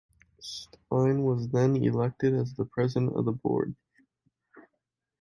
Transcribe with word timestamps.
Stein 0.39 1.21
was 1.25 1.47
then 1.49 1.75
elected 1.75 2.33
as 2.33 2.55
the 2.55 2.65
President 2.65 3.13
of 3.15 3.25
the 3.25 3.31
Board. 3.33 3.75